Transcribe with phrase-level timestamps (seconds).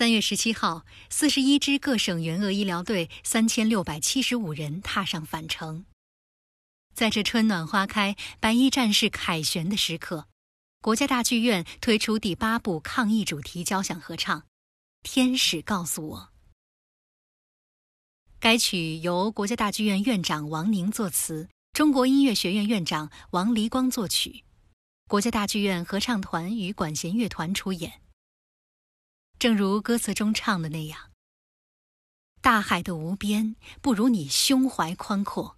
[0.00, 5.84] 三月十七号，四十一支各省援鄂医疗队三千六百七十五人踏上返程。
[6.94, 10.26] 在这春暖花开、白衣战士凯旋的时刻，
[10.80, 14.40] 国家大剧院推出第八部抗疫主题交响合唱
[15.02, 16.18] 《天使告诉我》。
[18.38, 24.44] 该曲由国家大剧院院长王宁作词，中国音乐学院院长王黎光作曲，
[25.06, 28.00] 国家大剧院合唱团与管弦乐团出演。
[29.40, 31.12] 正如歌词中唱的那样
[32.42, 35.56] ：“大海的无边不如你胸怀宽阔，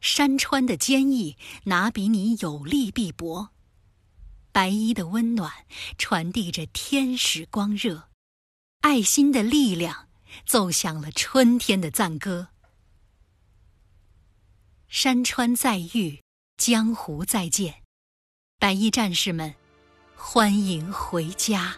[0.00, 3.50] 山川的坚毅哪比你有力碧薄？
[4.52, 5.66] 白衣的温暖
[5.98, 8.08] 传递着天使光热，
[8.80, 10.08] 爱心的力量
[10.46, 12.48] 奏响了春天的赞歌。
[14.88, 16.22] 山川再遇，
[16.56, 17.82] 江湖再见，
[18.58, 19.54] 白衣战士们，
[20.16, 21.76] 欢迎回家。”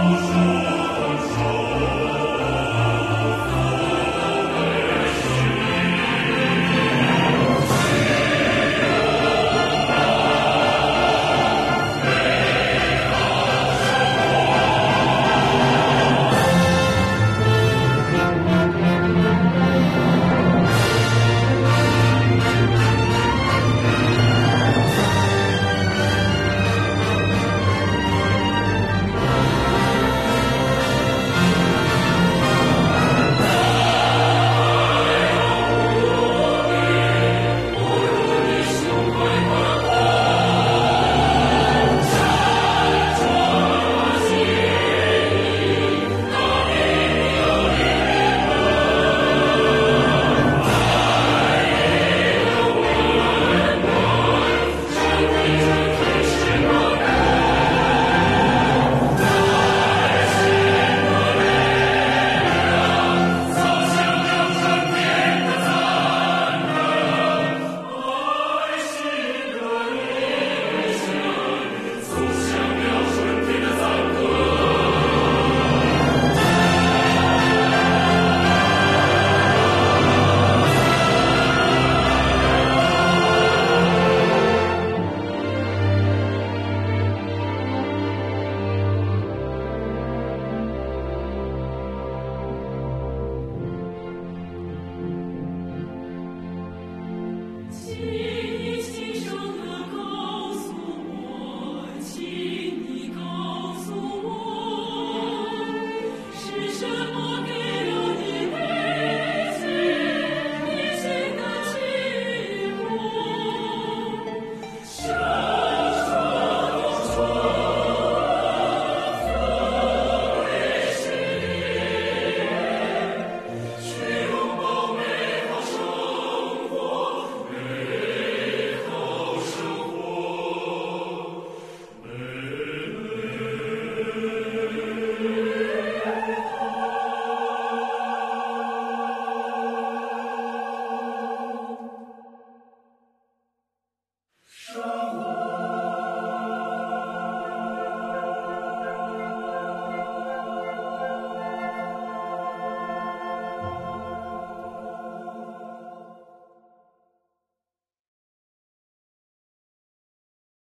[0.00, 0.77] Awesome.